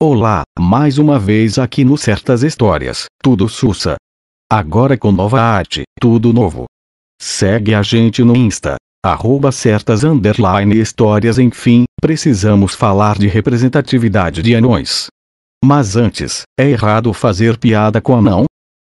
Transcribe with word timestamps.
Olá, 0.00 0.42
mais 0.58 0.98
uma 0.98 1.18
vez 1.18 1.58
aqui 1.58 1.84
no 1.84 1.96
Certas 1.96 2.42
Histórias, 2.42 3.06
tudo 3.22 3.48
sussa. 3.48 3.96
Agora 4.50 4.96
com 4.96 5.10
nova 5.10 5.40
arte, 5.40 5.82
tudo 6.00 6.32
novo. 6.32 6.66
Segue 7.20 7.74
a 7.74 7.82
gente 7.82 8.22
no 8.22 8.36
Insta, 8.36 8.76
arroba 9.04 9.50
certas 9.50 10.04
underline 10.04 10.78
histórias 10.78 11.38
enfim, 11.38 11.84
precisamos 12.00 12.74
falar 12.74 13.18
de 13.18 13.26
representatividade 13.26 14.42
de 14.42 14.54
anões. 14.54 15.06
Mas 15.64 15.96
antes, 15.96 16.42
é 16.58 16.68
errado 16.68 17.12
fazer 17.12 17.56
piada 17.56 18.00
com 18.00 18.16
anão? 18.16 18.44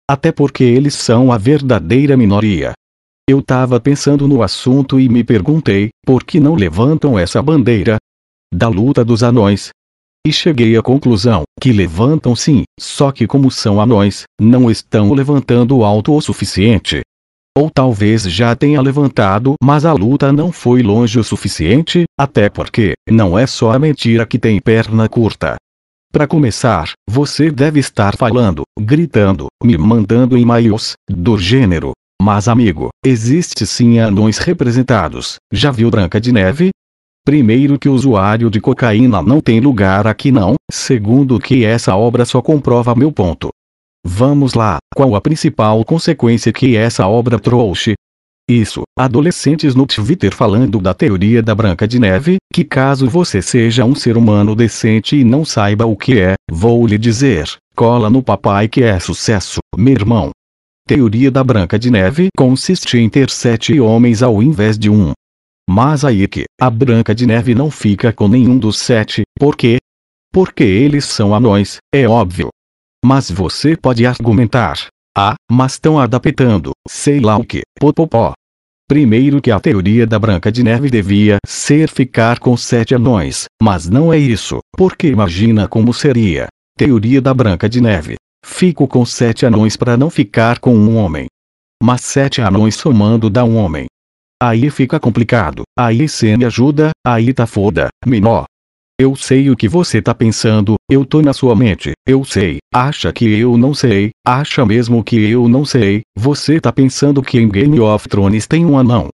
Até 0.10 0.32
porque 0.32 0.64
eles 0.64 0.96
são 0.96 1.32
a 1.32 1.38
verdadeira 1.38 2.18
minoria. 2.18 2.74
Eu 3.30 3.42
tava 3.42 3.80
pensando 3.80 4.28
no 4.28 4.44
assunto 4.44 5.00
e 5.00 5.10
me 5.10 5.24
perguntei, 5.24 5.90
por 6.06 6.24
que 6.24 6.40
não 6.40 6.56
levantam 6.56 7.18
essa 7.18 7.42
bandeira? 7.42 7.98
Da 8.56 8.70
luta 8.70 9.04
dos 9.04 9.22
anões. 9.22 9.68
E 10.26 10.32
cheguei 10.32 10.78
à 10.78 10.82
conclusão, 10.82 11.44
que 11.60 11.74
levantam 11.74 12.34
sim, 12.34 12.64
só 12.80 13.12
que 13.12 13.28
como 13.28 13.52
são 13.52 13.82
anões, 13.82 14.24
não 14.40 14.72
estão 14.72 15.12
levantando 15.14 15.84
alto 15.84 16.16
o 16.16 16.22
suficiente. 16.22 17.02
Ou 17.58 17.70
talvez 17.70 18.24
já 18.24 18.56
tenha 18.56 18.82
levantado, 18.82 19.56
mas 19.62 19.84
a 19.84 19.92
luta 19.92 20.32
não 20.32 20.54
foi 20.54 20.82
longe 20.82 21.20
o 21.20 21.24
suficiente, 21.24 22.06
até 22.18 22.50
porque, 22.50 22.94
não 23.10 23.38
é 23.38 23.46
só 23.46 23.74
a 23.74 23.78
mentira 23.78 24.26
que 24.26 24.40
tem 24.40 24.62
perna 24.62 25.10
curta. 25.10 25.58
Para 26.14 26.26
começar, 26.26 26.94
você 27.10 27.52
deve 27.52 27.82
estar 27.82 28.16
falando, 28.16 28.64
gritando, 28.80 29.48
me 29.62 29.78
mandando 29.78 30.38
e-mails, 30.38 30.94
do 31.10 31.38
gênero. 31.38 31.92
Mas 32.22 32.48
amigo, 32.48 32.88
existe 33.06 33.68
sim 33.68 34.00
anões 34.00 34.38
representados. 34.38 35.36
Já 35.52 35.72
viu 35.72 35.92
Branca 35.92 36.22
de 36.22 36.32
Neve? 36.32 36.70
Primeiro 37.26 37.80
que 37.80 37.90
o 37.90 37.94
usuário 37.94 38.52
de 38.52 38.62
cocaína 38.62 39.20
não 39.20 39.42
tem 39.42 39.60
lugar 39.60 40.06
aqui 40.06 40.32
não, 40.32 40.54
segundo 40.72 41.40
que 41.40 41.66
essa 41.66 41.96
obra 41.96 42.24
só 42.24 42.40
comprova 42.40 42.94
meu 42.94 43.12
ponto. 43.12 43.50
Vamos 44.06 44.54
lá, 44.54 44.78
qual 44.96 45.16
a 45.16 45.20
principal 45.20 45.84
consequência 45.84 46.54
que 46.54 46.78
essa 46.78 47.08
obra 47.08 47.40
trouxe? 47.40 47.96
Isso, 48.48 48.84
adolescentes 48.96 49.74
no 49.74 49.88
Twitter 49.88 50.32
falando 50.32 50.80
da 50.80 50.94
teoria 50.94 51.42
da 51.42 51.56
Branca 51.56 51.88
de 51.88 51.98
Neve, 51.98 52.38
que 52.54 52.64
caso 52.64 53.10
você 53.10 53.42
seja 53.42 53.84
um 53.84 53.96
ser 53.96 54.18
humano 54.18 54.56
decente 54.56 55.16
e 55.16 55.24
não 55.24 55.44
saiba 55.44 55.88
o 55.88 55.98
que 55.98 56.20
é, 56.20 56.36
vou 56.52 56.86
lhe 56.86 57.00
dizer, 57.00 57.50
cola 57.76 58.08
no 58.08 58.22
papai 58.22 58.68
que 58.68 58.84
é 58.84 59.00
sucesso, 59.00 59.58
meu 59.76 59.94
irmão. 59.94 60.30
Teoria 60.88 61.32
da 61.32 61.44
Branca 61.44 61.80
de 61.80 61.90
Neve 61.90 62.28
consiste 62.38 63.00
em 63.00 63.10
ter 63.10 63.32
sete 63.32 63.80
homens 63.80 64.22
ao 64.22 64.44
invés 64.44 64.78
de 64.78 64.92
um. 64.92 65.12
Mas 65.70 66.06
aí 66.06 66.28
que, 66.28 66.46
a 66.60 66.70
Branca 66.70 67.14
de 67.14 67.26
Neve 67.26 67.56
não 67.56 67.72
fica 67.72 68.14
com 68.14 68.28
nenhum 68.28 68.58
dos 68.58 68.78
sete, 68.80 69.24
por 69.38 69.56
quê? 69.56 69.78
Porque 70.32 70.64
eles 70.64 71.06
são 71.06 71.34
anões, 71.34 71.78
é 71.94 72.08
óbvio. 72.08 72.50
Mas 73.04 73.30
você 73.30 73.76
pode 73.76 74.06
argumentar, 74.06 74.88
ah, 75.18 75.36
mas 75.52 75.74
estão 75.74 76.00
adaptando, 76.00 76.72
sei 76.88 77.20
lá 77.20 77.38
o 77.38 77.44
que, 77.44 77.62
popopó. 77.80 78.34
Primeiro 78.88 79.42
que 79.42 79.50
a 79.50 79.60
teoria 79.60 80.06
da 80.06 80.20
Branca 80.20 80.52
de 80.52 80.64
Neve 80.64 80.92
devia 80.92 81.38
ser 81.46 81.90
ficar 81.90 82.38
com 82.38 82.56
sete 82.56 82.94
anões, 82.94 83.46
mas 83.62 83.90
não 83.90 84.14
é 84.14 84.18
isso, 84.18 84.60
porque 84.78 85.08
imagina 85.08 85.68
como 85.68 85.92
seria. 85.92 86.48
Teoria 86.78 87.20
da 87.20 87.34
Branca 87.34 87.68
de 87.68 87.82
Neve. 87.82 88.16
Fico 88.46 88.88
com 88.88 89.04
sete 89.04 89.46
anões 89.46 89.76
para 89.76 89.98
não 89.98 90.12
ficar 90.12 90.60
com 90.60 90.76
um 90.76 90.98
homem. 90.98 91.26
Mas 91.82 92.02
sete 92.02 92.42
anões 92.42 92.76
somando 92.76 93.28
dá 93.28 93.44
um 93.44 93.56
homem. 93.56 93.88
Aí 94.42 94.70
fica 94.70 95.00
complicado, 95.00 95.64
aí 95.80 96.10
cê 96.10 96.36
me 96.36 96.44
ajuda, 96.44 96.92
aí 97.06 97.34
tá 97.34 97.48
foda, 97.48 97.88
menor. 98.06 98.44
Eu 99.00 99.16
sei 99.16 99.50
o 99.50 99.56
que 99.56 99.68
você 99.68 100.02
tá 100.02 100.14
pensando, 100.14 100.76
eu 100.90 101.06
tô 101.06 101.22
na 101.22 101.32
sua 101.32 101.56
mente, 101.56 101.94
eu 102.06 102.24
sei, 102.26 102.58
acha 102.74 103.14
que 103.14 103.26
eu 103.26 103.58
não 103.58 103.74
sei, 103.74 104.12
acha 104.26 104.66
mesmo 104.66 105.04
que 105.04 105.18
eu 105.30 105.48
não 105.48 105.64
sei, 105.64 106.02
você 106.18 106.60
tá 106.60 106.72
pensando 106.72 107.22
que 107.22 107.40
em 107.40 107.48
Game 107.48 107.80
of 107.80 108.10
Thrones 108.10 108.46
tem 108.46 108.66
um 108.66 108.78
anão. 108.78 109.08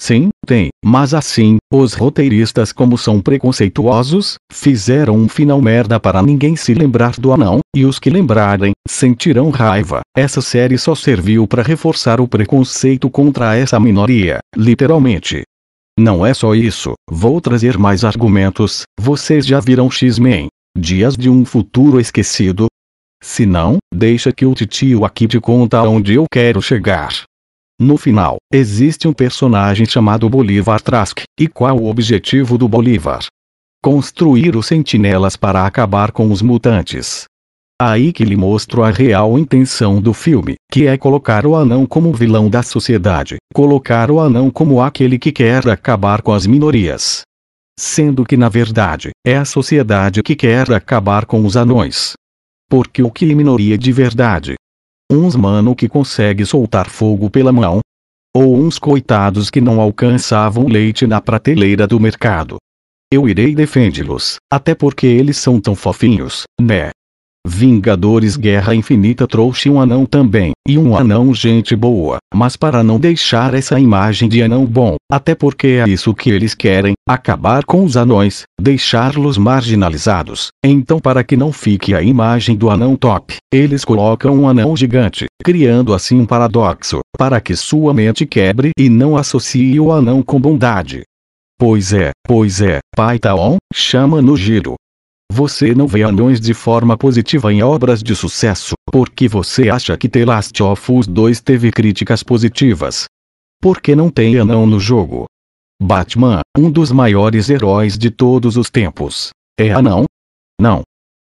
Sim, 0.00 0.30
tem, 0.46 0.70
mas 0.82 1.12
assim, 1.12 1.58
os 1.70 1.92
roteiristas 1.92 2.72
como 2.72 2.96
são 2.96 3.20
preconceituosos, 3.20 4.36
fizeram 4.50 5.14
um 5.14 5.28
final 5.28 5.60
merda 5.60 6.00
para 6.00 6.22
ninguém 6.22 6.56
se 6.56 6.72
lembrar 6.72 7.20
do 7.20 7.30
anão, 7.34 7.58
e 7.76 7.84
os 7.84 7.98
que 7.98 8.08
lembrarem, 8.08 8.72
sentirão 8.88 9.50
raiva. 9.50 10.00
Essa 10.16 10.40
série 10.40 10.78
só 10.78 10.94
serviu 10.94 11.46
para 11.46 11.62
reforçar 11.62 12.18
o 12.18 12.26
preconceito 12.26 13.10
contra 13.10 13.54
essa 13.54 13.78
minoria, 13.78 14.38
literalmente. 14.56 15.42
Não 15.98 16.24
é 16.24 16.32
só 16.32 16.54
isso, 16.54 16.94
vou 17.06 17.38
trazer 17.38 17.76
mais 17.76 18.02
argumentos. 18.02 18.84
Vocês 18.98 19.44
já 19.44 19.60
viram 19.60 19.90
X-Men? 19.90 20.46
Dias 20.78 21.14
de 21.14 21.28
um 21.28 21.44
futuro 21.44 22.00
esquecido? 22.00 22.68
Se 23.22 23.44
não, 23.44 23.76
deixa 23.94 24.32
que 24.32 24.46
o 24.46 24.54
titio 24.54 25.04
aqui 25.04 25.28
te 25.28 25.38
conta 25.38 25.76
aonde 25.76 26.14
eu 26.14 26.24
quero 26.32 26.62
chegar. 26.62 27.12
No 27.80 27.96
final, 27.96 28.36
existe 28.52 29.08
um 29.08 29.12
personagem 29.14 29.86
chamado 29.86 30.28
Bolívar 30.28 30.82
Trask, 30.82 31.20
e 31.38 31.48
qual 31.48 31.78
o 31.78 31.88
objetivo 31.88 32.58
do 32.58 32.68
Bolívar? 32.68 33.24
Construir 33.82 34.54
os 34.54 34.66
sentinelas 34.66 35.34
para 35.34 35.64
acabar 35.64 36.12
com 36.12 36.30
os 36.30 36.42
mutantes. 36.42 37.24
Aí 37.80 38.12
que 38.12 38.22
lhe 38.22 38.36
mostro 38.36 38.82
a 38.82 38.90
real 38.90 39.38
intenção 39.38 39.98
do 39.98 40.12
filme, 40.12 40.56
que 40.70 40.86
é 40.86 40.98
colocar 40.98 41.46
o 41.46 41.56
anão 41.56 41.86
como 41.86 42.12
vilão 42.12 42.50
da 42.50 42.62
sociedade, 42.62 43.38
colocar 43.54 44.10
o 44.10 44.20
anão 44.20 44.50
como 44.50 44.82
aquele 44.82 45.18
que 45.18 45.32
quer 45.32 45.66
acabar 45.66 46.20
com 46.20 46.34
as 46.34 46.46
minorias. 46.46 47.22
Sendo 47.78 48.26
que 48.26 48.36
na 48.36 48.50
verdade, 48.50 49.08
é 49.26 49.38
a 49.38 49.46
sociedade 49.46 50.22
que 50.22 50.36
quer 50.36 50.70
acabar 50.70 51.24
com 51.24 51.46
os 51.46 51.56
anões. 51.56 52.12
Porque 52.68 53.02
o 53.02 53.10
que 53.10 53.32
é 53.32 53.34
minoria 53.34 53.78
de 53.78 53.90
verdade? 53.90 54.56
Uns 55.12 55.34
mano 55.34 55.74
que 55.74 55.88
consegue 55.88 56.46
soltar 56.46 56.88
fogo 56.88 57.28
pela 57.28 57.50
mão? 57.50 57.80
Ou 58.32 58.56
uns 58.56 58.78
coitados 58.78 59.50
que 59.50 59.60
não 59.60 59.80
alcançavam 59.80 60.68
leite 60.68 61.04
na 61.04 61.20
prateleira 61.20 61.84
do 61.84 61.98
mercado? 61.98 62.58
Eu 63.12 63.28
irei 63.28 63.52
defendê-los, 63.52 64.36
até 64.48 64.72
porque 64.72 65.08
eles 65.08 65.36
são 65.36 65.60
tão 65.60 65.74
fofinhos, 65.74 66.44
né? 66.60 66.90
Vingadores 67.46 68.36
Guerra 68.36 68.74
Infinita 68.74 69.26
trouxe 69.26 69.70
um 69.70 69.80
anão 69.80 70.04
também, 70.04 70.52
e 70.68 70.76
um 70.76 70.94
anão 70.94 71.34
gente 71.34 71.74
boa, 71.74 72.18
mas 72.34 72.54
para 72.54 72.82
não 72.82 73.00
deixar 73.00 73.54
essa 73.54 73.80
imagem 73.80 74.28
de 74.28 74.42
anão 74.42 74.66
bom, 74.66 74.96
até 75.10 75.34
porque 75.34 75.82
é 75.84 75.88
isso 75.88 76.14
que 76.14 76.30
eles 76.30 76.54
querem, 76.54 76.92
acabar 77.08 77.64
com 77.64 77.82
os 77.82 77.96
anões, 77.96 78.42
deixá-los 78.60 79.38
marginalizados. 79.38 80.48
Então 80.64 81.00
para 81.00 81.24
que 81.24 81.36
não 81.36 81.50
fique 81.50 81.94
a 81.94 82.02
imagem 82.02 82.56
do 82.56 82.68
anão 82.68 82.94
top, 82.94 83.36
eles 83.52 83.84
colocam 83.84 84.38
um 84.38 84.48
anão 84.48 84.76
gigante, 84.76 85.24
criando 85.42 85.94
assim 85.94 86.20
um 86.20 86.26
paradoxo, 86.26 87.00
para 87.16 87.40
que 87.40 87.56
sua 87.56 87.94
mente 87.94 88.26
quebre 88.26 88.70
e 88.78 88.90
não 88.90 89.16
associe 89.16 89.80
o 89.80 89.90
anão 89.90 90.22
com 90.22 90.38
bondade. 90.38 91.02
Pois 91.58 91.92
é, 91.92 92.10
pois 92.26 92.60
é, 92.60 92.78
Pai 92.94 93.18
Taon, 93.18 93.56
chama 93.72 94.20
no 94.20 94.36
giro. 94.36 94.76
Você 95.32 95.76
não 95.76 95.86
vê 95.86 96.02
anões 96.02 96.40
de 96.40 96.52
forma 96.52 96.98
positiva 96.98 97.52
em 97.52 97.62
obras 97.62 98.02
de 98.02 98.16
sucesso, 98.16 98.74
porque 98.90 99.28
você 99.28 99.70
acha 99.70 99.96
que 99.96 100.08
The 100.08 100.24
Last 100.24 100.60
of 100.60 100.92
Us 100.92 101.06
2 101.06 101.40
teve 101.40 101.70
críticas 101.70 102.24
positivas. 102.24 103.04
Por 103.62 103.80
que 103.80 103.94
não 103.94 104.10
tem 104.10 104.40
anão 104.40 104.66
no 104.66 104.80
jogo? 104.80 105.26
Batman, 105.80 106.40
um 106.58 106.68
dos 106.68 106.90
maiores 106.90 107.48
heróis 107.48 107.96
de 107.96 108.10
todos 108.10 108.56
os 108.56 108.70
tempos. 108.70 109.30
É 109.56 109.70
anão? 109.70 110.04
Não. 110.60 110.82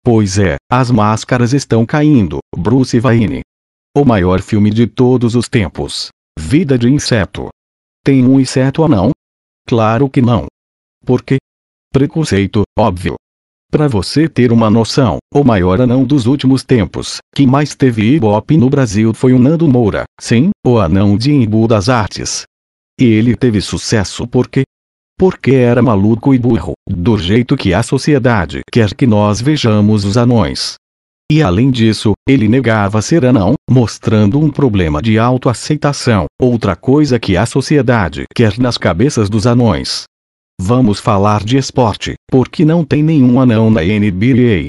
Pois 0.04 0.36
é, 0.36 0.56
as 0.70 0.90
máscaras 0.90 1.54
estão 1.54 1.86
caindo, 1.86 2.40
Bruce 2.54 3.00
Wayne. 3.00 3.40
O 3.96 4.04
maior 4.04 4.42
filme 4.42 4.70
de 4.70 4.86
todos 4.86 5.34
os 5.34 5.48
tempos. 5.48 6.08
Vida 6.38 6.78
de 6.78 6.86
inseto. 6.90 7.48
Tem 8.04 8.26
um 8.26 8.38
inseto 8.38 8.84
anão? 8.84 9.10
Claro 9.66 10.10
que 10.10 10.20
não. 10.20 10.44
Por 11.02 11.22
quê? 11.22 11.38
Preconceito, 11.90 12.62
óbvio. 12.78 13.16
Para 13.76 13.88
você 13.88 14.26
ter 14.26 14.52
uma 14.52 14.70
noção, 14.70 15.18
o 15.30 15.44
maior 15.44 15.82
anão 15.82 16.02
dos 16.02 16.24
últimos 16.24 16.64
tempos, 16.64 17.18
que 17.34 17.46
mais 17.46 17.74
teve 17.74 18.14
ibope 18.14 18.56
no 18.56 18.70
Brasil 18.70 19.12
foi 19.12 19.34
o 19.34 19.38
Nando 19.38 19.68
Moura, 19.68 20.04
sim, 20.18 20.48
o 20.66 20.78
anão 20.78 21.14
de 21.14 21.30
Embu 21.30 21.68
das 21.68 21.90
Artes. 21.90 22.44
E 22.98 23.04
ele 23.04 23.36
teve 23.36 23.60
sucesso 23.60 24.26
porque? 24.26 24.62
Porque 25.18 25.50
era 25.50 25.82
maluco 25.82 26.32
e 26.32 26.38
burro, 26.38 26.72
do 26.88 27.18
jeito 27.18 27.54
que 27.54 27.74
a 27.74 27.82
sociedade 27.82 28.62
quer 28.72 28.94
que 28.94 29.06
nós 29.06 29.42
vejamos 29.42 30.06
os 30.06 30.16
anões. 30.16 30.76
E 31.30 31.42
além 31.42 31.70
disso, 31.70 32.14
ele 32.26 32.48
negava 32.48 33.02
ser 33.02 33.26
anão, 33.26 33.56
mostrando 33.70 34.40
um 34.40 34.50
problema 34.50 35.02
de 35.02 35.18
autoaceitação, 35.18 36.24
outra 36.40 36.74
coisa 36.74 37.18
que 37.18 37.36
a 37.36 37.44
sociedade 37.44 38.24
quer 38.34 38.58
nas 38.58 38.78
cabeças 38.78 39.28
dos 39.28 39.46
anões. 39.46 40.04
Vamos 40.60 40.98
falar 40.98 41.44
de 41.44 41.56
esporte, 41.58 42.14
porque 42.30 42.64
não 42.64 42.84
tem 42.84 43.02
nenhum 43.02 43.40
anão 43.40 43.70
na 43.70 43.82
NBA. 43.82 44.66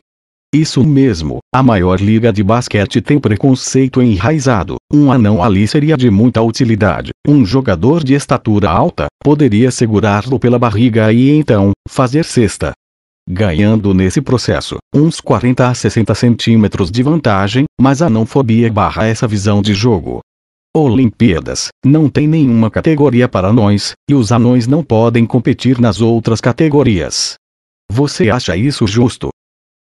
Isso 0.54 0.84
mesmo, 0.84 1.40
a 1.54 1.64
maior 1.64 2.00
liga 2.00 2.32
de 2.32 2.44
basquete 2.44 3.02
tem 3.02 3.20
preconceito 3.20 4.02
enraizado. 4.02 4.76
Um 4.94 5.12
anão 5.12 5.42
ali 5.42 5.68
seria 5.68 5.98
de 5.98 6.10
muita 6.12 6.42
utilidade. 6.42 7.12
Um 7.28 7.46
jogador 7.46 8.04
de 8.04 8.14
estatura 8.14 8.70
alta 8.70 9.08
poderia 9.24 9.72
segurá-lo 9.72 10.40
pela 10.40 10.60
barriga 10.60 11.12
e 11.12 11.30
então 11.32 11.72
fazer 11.90 12.26
cesta. 12.26 12.74
ganhando 13.30 13.94
nesse 13.94 14.22
processo 14.22 14.78
uns 14.96 15.20
40 15.20 15.68
a 15.68 15.74
60 15.74 16.16
centímetros 16.16 16.90
de 16.90 17.04
vantagem, 17.04 17.66
mas 17.80 18.02
a 18.02 18.10
não-fobia 18.10 18.72
barra 18.72 19.06
essa 19.06 19.28
visão 19.28 19.62
de 19.62 19.74
jogo. 19.74 20.22
Olimpíadas, 20.76 21.70
não 21.84 22.10
tem 22.10 22.28
nenhuma 22.28 22.70
categoria 22.70 23.28
para 23.28 23.48
anões, 23.48 23.94
e 24.10 24.14
os 24.14 24.32
anões 24.32 24.68
não 24.68 24.84
podem 24.84 25.26
competir 25.26 25.80
nas 25.80 26.02
outras 26.02 26.40
categorias. 26.40 27.36
Você 27.92 28.30
acha 28.30 28.56
isso 28.56 28.86
justo? 28.86 29.30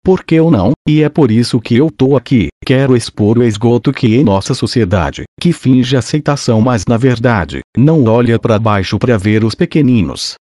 Por 0.05 0.23
que 0.23 0.37
eu 0.37 0.51
não? 0.51 0.73
E 0.89 1.03
é 1.03 1.09
por 1.09 1.33
isso 1.33 1.61
que 1.61 1.77
eu 1.77 1.91
tô 1.91 2.17
aqui. 2.17 2.47
Quero 2.65 2.97
expor 2.97 3.39
o 3.39 3.43
esgoto 3.43 3.93
que 3.93 4.15
em 4.15 4.23
nossa 4.23 4.55
sociedade, 4.55 5.25
que 5.41 5.53
finge 5.53 5.97
aceitação 5.97 6.61
mas 6.61 6.85
na 6.87 6.97
verdade, 6.97 7.61
não 7.77 8.05
olha 8.05 8.39
para 8.39 8.59
baixo 8.59 8.99
para 8.99 9.19
ver 9.19 9.43
os 9.43 9.55
pequeninos. 9.55 10.35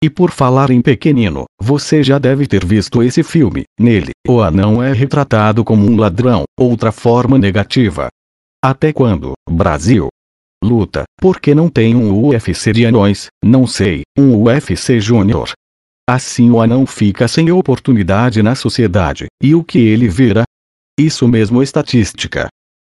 E 0.00 0.08
por 0.08 0.30
falar 0.30 0.70
em 0.70 0.80
pequenino, 0.80 1.46
você 1.60 2.04
já 2.04 2.16
deve 2.16 2.46
ter 2.46 2.64
visto 2.64 3.02
esse 3.02 3.24
filme. 3.24 3.64
Nele, 3.80 4.12
o 4.28 4.40
anão 4.40 4.80
é 4.80 4.92
retratado 4.92 5.64
como 5.64 5.84
um 5.84 5.96
ladrão, 5.96 6.44
outra 6.56 6.92
forma 6.92 7.36
negativa. 7.36 8.08
Até 8.62 8.92
quando, 8.92 9.34
Brasil? 9.48 10.08
Luta, 10.64 11.04
porque 11.20 11.54
não 11.54 11.68
tem 11.68 11.94
um 11.94 12.26
UFC 12.26 12.72
de 12.72 12.84
anões, 12.84 13.28
não 13.44 13.68
sei, 13.68 14.02
um 14.18 14.34
UFC 14.34 15.00
Júnior. 15.00 15.52
Assim 16.10 16.50
o 16.50 16.60
anão 16.60 16.84
fica 16.84 17.28
sem 17.28 17.52
oportunidade 17.52 18.42
na 18.42 18.56
sociedade, 18.56 19.26
e 19.40 19.54
o 19.54 19.62
que 19.62 19.78
ele 19.78 20.08
vira? 20.08 20.42
Isso 20.98 21.28
mesmo 21.28 21.62
estatística. 21.62 22.48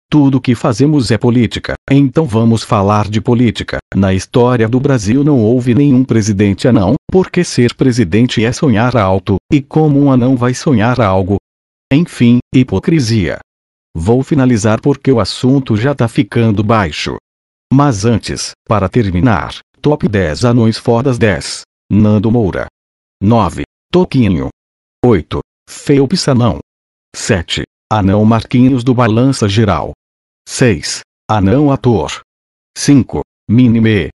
Tudo 0.08 0.40
que 0.40 0.54
fazemos 0.54 1.10
é 1.10 1.18
política, 1.18 1.74
então 1.90 2.26
vamos 2.26 2.62
falar 2.62 3.10
de 3.10 3.20
política. 3.20 3.80
Na 3.96 4.14
história 4.14 4.70
do 4.70 4.80
Brasil 4.80 5.24
não 5.24 5.40
houve 5.40 5.74
nenhum 5.74 6.04
presidente 6.04 6.68
anão, 6.68 6.94
porque 7.12 7.44
ser 7.44 7.74
presidente 7.74 8.46
é 8.46 8.52
sonhar 8.52 8.96
alto, 8.96 9.38
e 9.52 9.64
como 9.64 10.00
um 10.00 10.12
anão 10.12 10.36
vai 10.36 10.54
sonhar 10.54 11.02
algo? 11.02 11.38
Enfim, 11.92 12.38
hipocrisia. 12.54 13.40
Vou 13.98 14.22
finalizar 14.22 14.82
porque 14.82 15.10
o 15.10 15.22
assunto 15.22 15.78
já 15.78 15.96
tá 15.96 16.06
ficando 16.10 16.62
baixo. 16.62 17.16
Mas 17.74 18.04
antes, 18.04 18.52
para 18.68 18.90
terminar, 18.90 19.60
top 19.82 20.10
10 20.10 20.44
anões 20.44 20.78
fodas 20.78 21.18
10. 21.18 21.62
Nando 21.90 22.30
Moura. 22.30 22.68
9. 23.24 23.64
Toquinho. 23.90 24.50
8. 25.04 25.40
Felps 25.70 26.28
Anão. 26.28 26.60
7. 27.16 27.64
Anão 27.90 28.26
Marquinhos 28.26 28.84
do 28.84 28.94
Balança 28.94 29.48
Geral. 29.48 29.94
6. 30.46 31.00
Anão 31.32 31.72
Ator. 31.72 32.20
5. 32.78 33.22
Minime. 33.50 34.10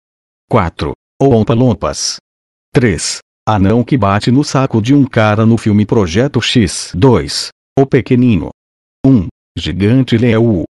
4. 0.50 0.92
Ompa 1.18 1.54
Lompas. 1.54 2.16
3. 2.74 3.20
Anão 3.48 3.82
que 3.82 3.96
bate 3.96 4.30
no 4.30 4.44
saco 4.44 4.82
de 4.82 4.94
um 4.94 5.06
cara 5.06 5.46
no 5.46 5.56
filme 5.56 5.86
Projeto 5.86 6.42
X. 6.42 6.92
2. 6.94 7.48
O 7.78 7.86
Pequenino. 7.86 8.50
1. 9.06 9.26
Gigante 9.56 10.16
Leu. 10.16 10.69